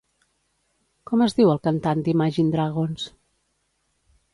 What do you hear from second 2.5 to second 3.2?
Dragons?